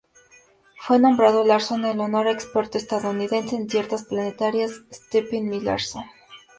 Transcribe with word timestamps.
Fue 0.79 0.97
nombrado 0.97 1.45
Larson 1.45 1.85
en 1.85 1.99
honor 1.99 2.27
al 2.27 2.33
experto 2.33 2.79
estadounidense 2.79 3.55
en 3.55 3.69
ciencias 3.69 4.05
planetarias 4.05 4.81
Stephen 4.91 5.53
M. 5.53 5.61
Larson. 5.61 6.05